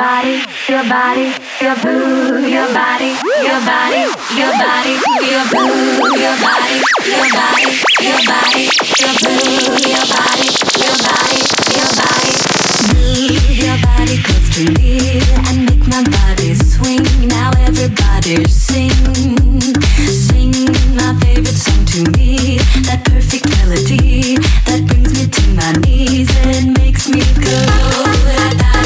body, 0.00 0.40
your 0.66 0.82
body, 0.88 1.28
your 1.60 1.76
boo, 1.84 2.40
your 2.48 2.68
body, 2.72 3.12
your 3.44 3.60
body, 3.68 4.00
your 4.32 4.52
body, 4.56 4.96
your 5.28 5.44
boo, 5.52 5.68
your 6.16 6.36
body, 6.40 6.76
your 7.04 7.28
body, 7.36 7.68
your 8.08 8.20
body, 8.24 8.64
your 8.96 9.12
boo, 9.20 9.76
your 9.92 10.06
body, 10.08 10.48
your 10.80 10.96
body, 11.04 11.40
your 11.76 11.90
body. 12.00 12.32
Move 12.88 13.58
your 13.60 13.76
body 13.84 14.16
close 14.24 14.48
to 14.56 14.62
me 14.80 15.20
and 15.48 15.68
make 15.68 15.84
my 15.92 16.02
body 16.16 16.54
swing. 16.54 17.04
Now 17.28 17.50
everybody 17.68 18.44
sing, 18.48 18.96
sing 20.08 20.56
my 20.96 21.12
favorite 21.20 21.60
song 21.60 21.84
to 21.92 22.00
me. 22.16 22.56
That 22.88 23.02
perfect 23.04 23.44
melody 23.52 24.36
that 24.64 24.80
brings 24.88 25.12
me 25.12 25.28
to 25.28 25.44
my 25.60 25.72
knees 25.84 26.30
and 26.46 26.72
makes 26.78 27.06
me 27.06 27.20
go. 27.44 28.79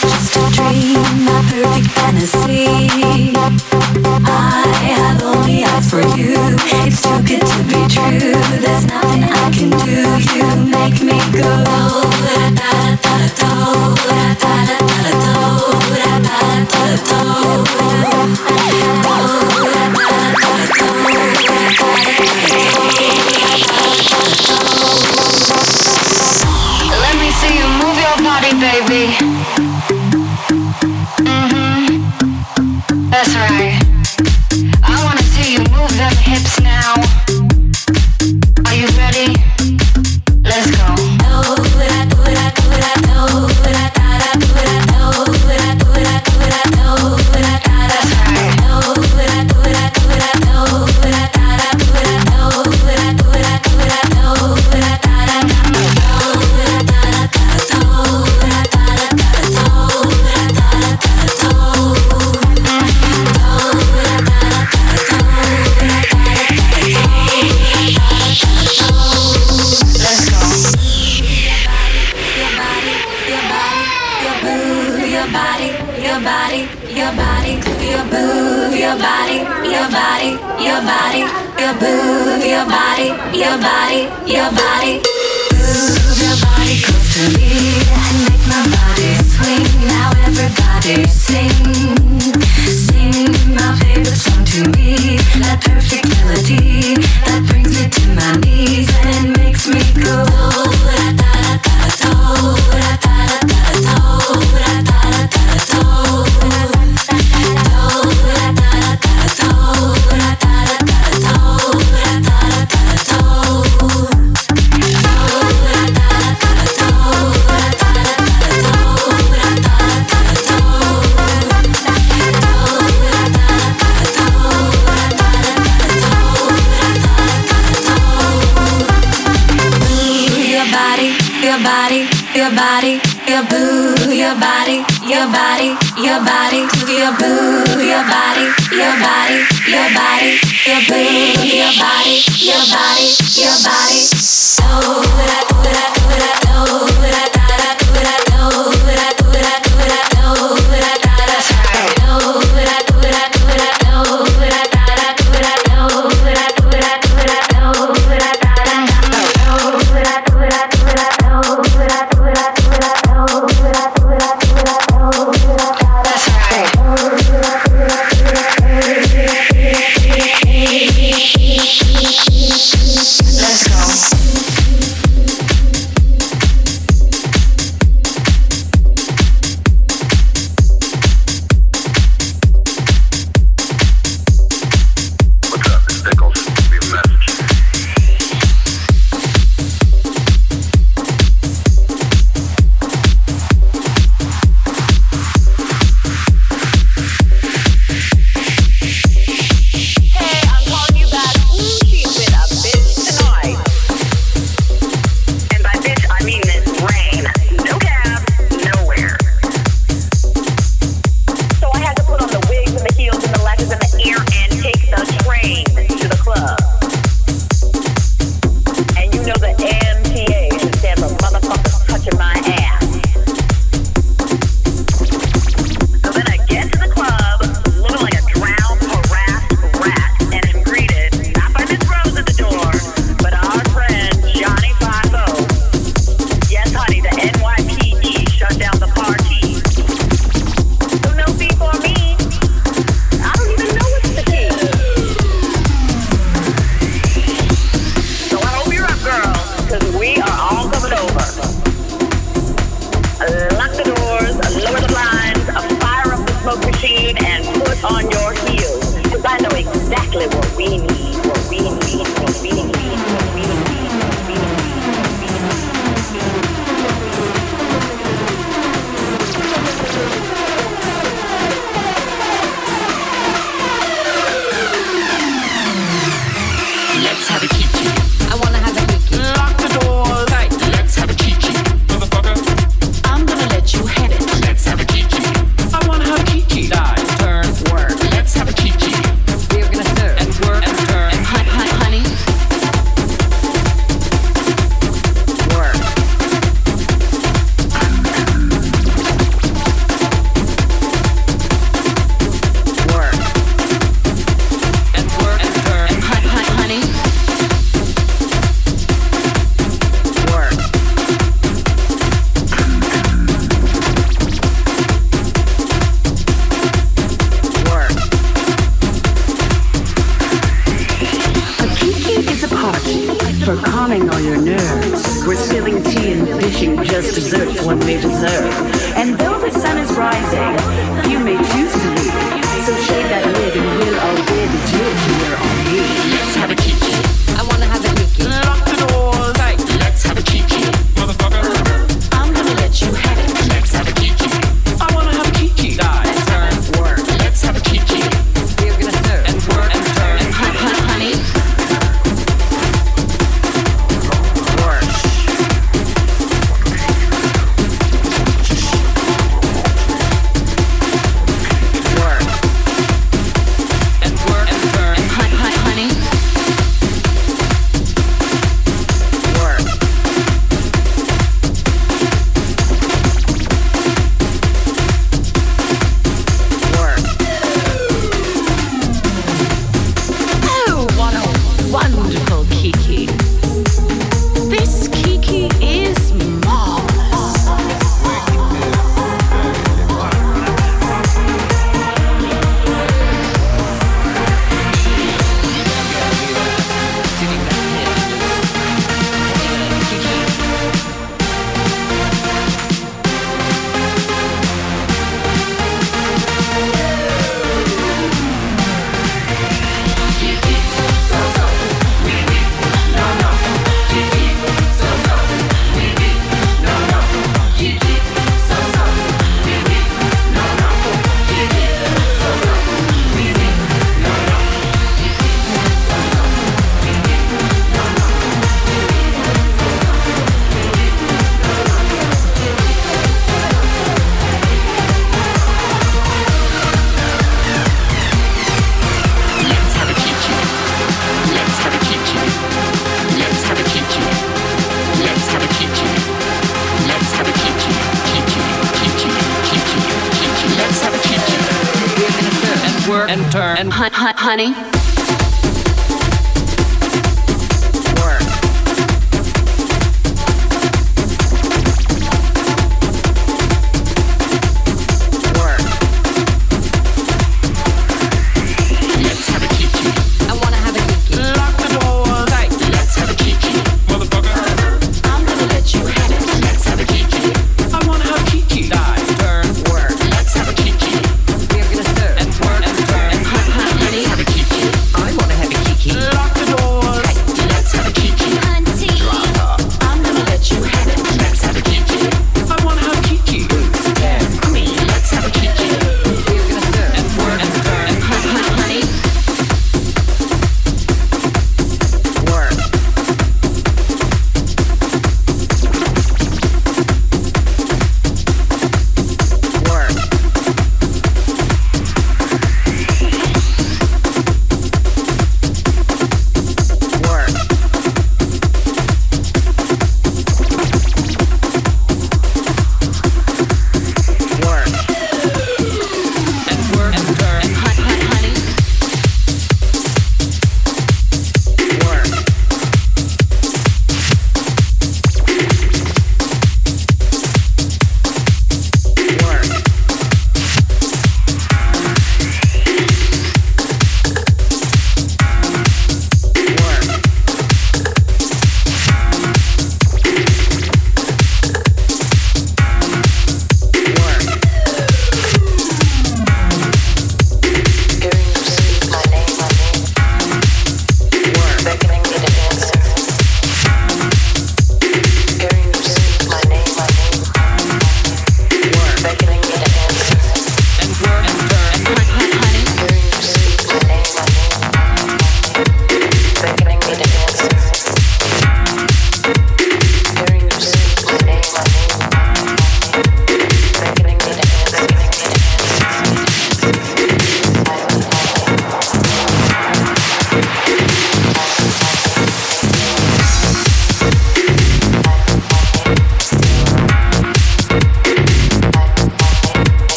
just 0.00 0.36
a 0.36 0.50
dream 0.50 1.28
a 1.28 1.42
perfect 1.50 1.94
Oh 24.76 25.23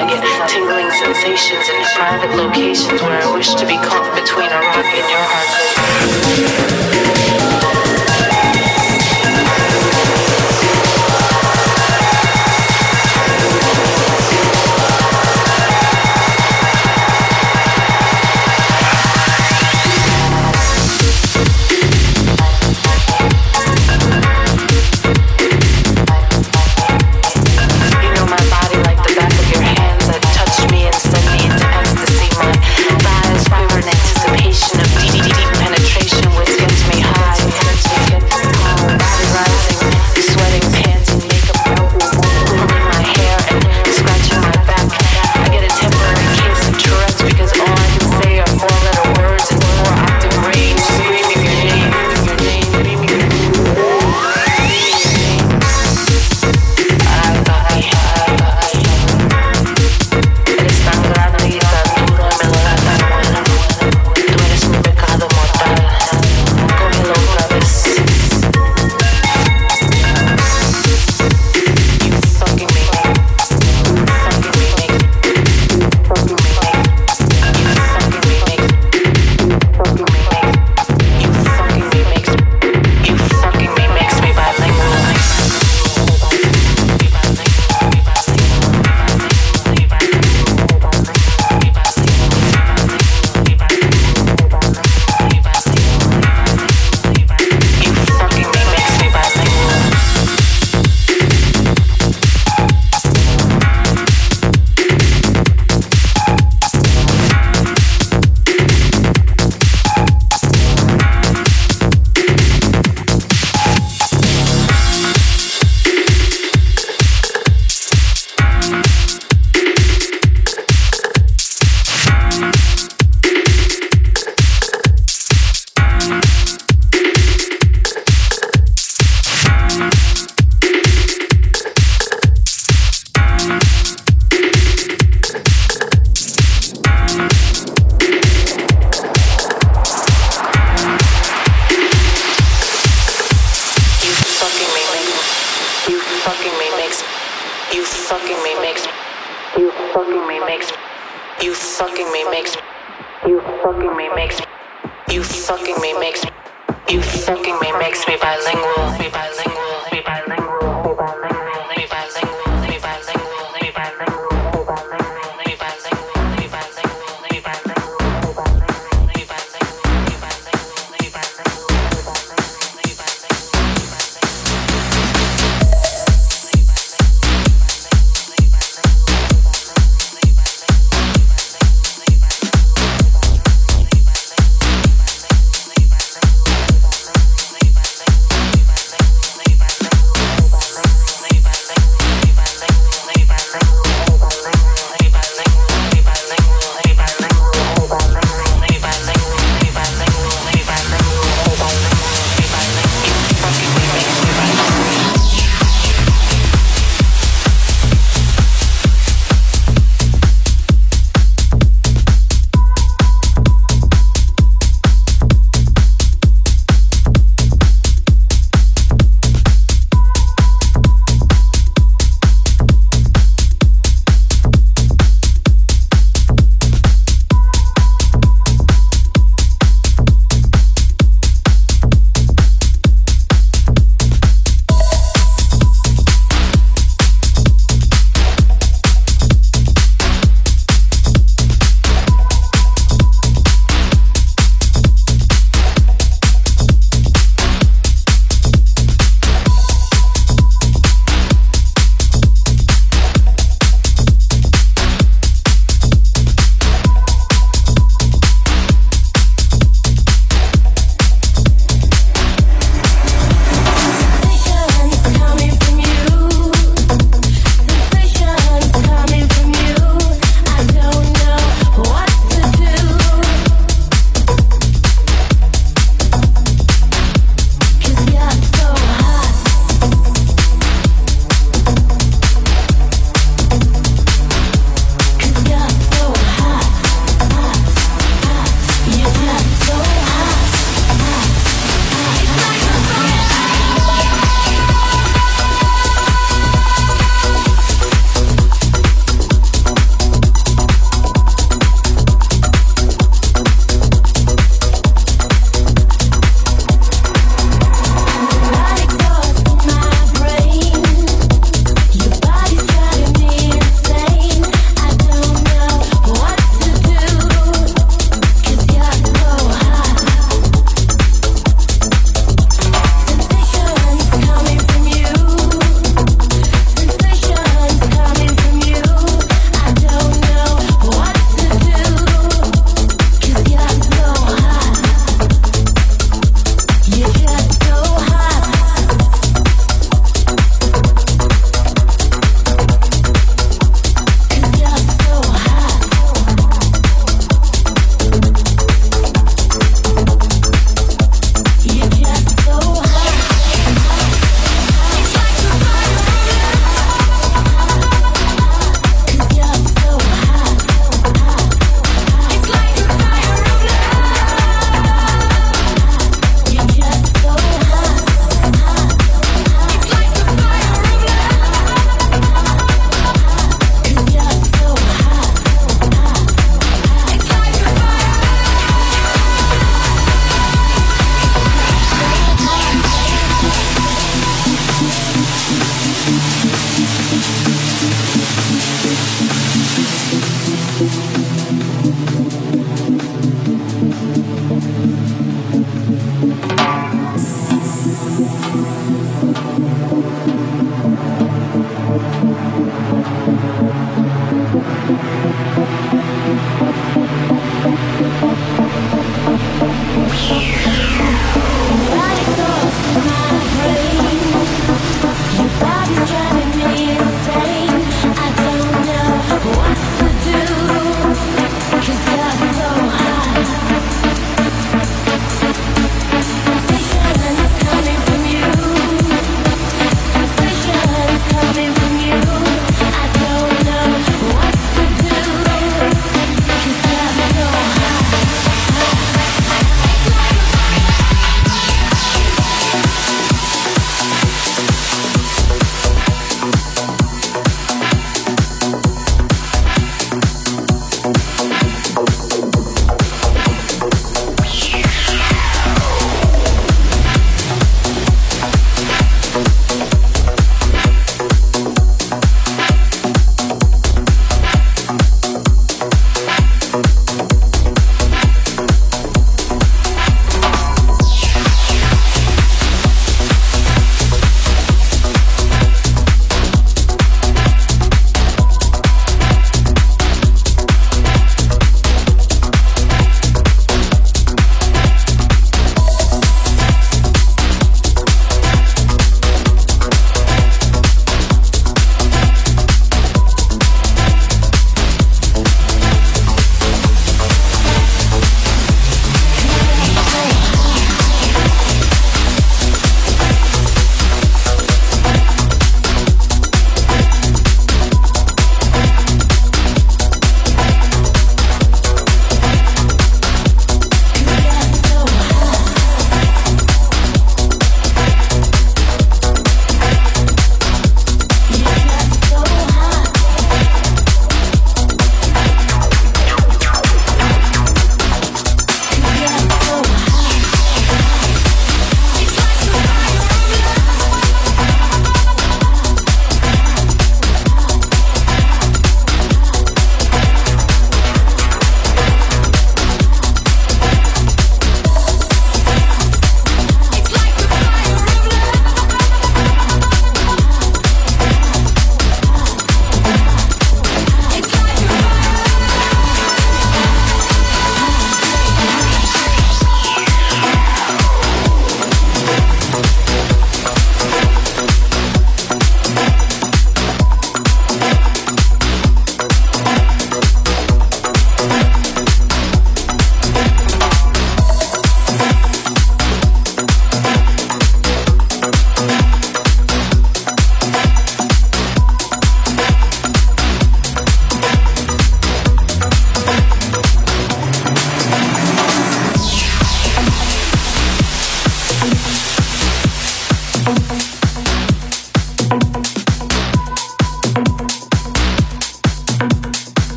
nugget, 0.00 0.48
tingling 0.48 0.90
sensations 0.90 1.68
in 1.68 1.82
private 1.94 2.36
locations 2.36 3.02
where 3.02 3.20
I 3.22 3.32
wish 3.32 3.54
to 3.54 3.66
be 3.66 3.76
caught 3.76 4.14
between 4.14 4.48
a 4.48 4.60
rock 4.60 4.84
and 4.84 5.10
your 5.10 5.24
hard 5.26 6.89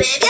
baby. 0.00 0.29